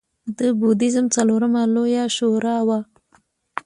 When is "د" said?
0.37-0.39